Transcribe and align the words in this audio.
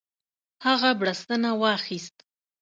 هغه 0.65 0.89
بړستنه 0.99 1.51
واخیست. 1.61 2.15